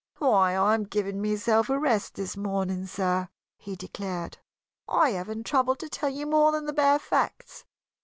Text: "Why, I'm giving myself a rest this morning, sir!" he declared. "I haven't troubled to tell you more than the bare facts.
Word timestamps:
"Why, 0.17 0.57
I'm 0.57 0.81
giving 0.85 1.21
myself 1.21 1.69
a 1.69 1.77
rest 1.77 2.15
this 2.15 2.35
morning, 2.35 2.87
sir!" 2.87 3.29
he 3.59 3.75
declared. 3.75 4.39
"I 4.87 5.11
haven't 5.11 5.43
troubled 5.43 5.77
to 5.77 5.89
tell 5.89 6.09
you 6.09 6.25
more 6.25 6.51
than 6.51 6.65
the 6.65 6.73
bare 6.73 6.97
facts. 6.97 7.65